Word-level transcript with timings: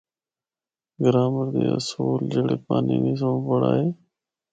گرائمر 1.03 1.47
دے 1.53 1.63
اصول 1.77 2.19
جڑے 2.31 2.55
پانینی 2.65 3.13
سنڑ 3.19 3.37
بنڑائے۔ 3.47 3.87